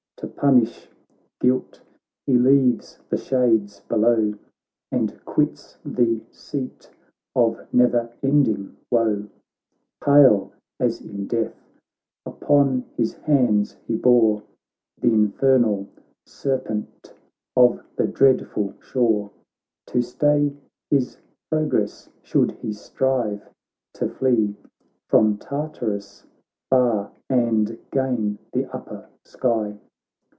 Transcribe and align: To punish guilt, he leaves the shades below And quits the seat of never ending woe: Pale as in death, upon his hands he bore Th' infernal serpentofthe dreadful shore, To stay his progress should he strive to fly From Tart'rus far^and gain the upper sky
To 0.17 0.27
punish 0.27 0.87
guilt, 1.39 1.81
he 2.27 2.37
leaves 2.37 2.99
the 3.09 3.17
shades 3.17 3.79
below 3.89 4.35
And 4.91 5.19
quits 5.25 5.79
the 5.83 6.21
seat 6.29 6.91
of 7.35 7.57
never 7.73 8.11
ending 8.21 8.77
woe: 8.91 9.29
Pale 9.99 10.51
as 10.79 11.01
in 11.01 11.25
death, 11.27 11.67
upon 12.23 12.85
his 12.95 13.13
hands 13.15 13.77
he 13.87 13.95
bore 13.95 14.43
Th' 14.99 15.05
infernal 15.05 15.87
serpentofthe 16.27 18.13
dreadful 18.13 18.75
shore, 18.79 19.31
To 19.87 20.03
stay 20.03 20.53
his 20.91 21.17
progress 21.49 22.09
should 22.21 22.51
he 22.61 22.73
strive 22.73 23.41
to 23.95 24.07
fly 24.07 24.53
From 25.09 25.37
Tart'rus 25.39 26.27
far^and 26.71 27.79
gain 27.91 28.37
the 28.53 28.71
upper 28.71 29.09
sky 29.25 29.79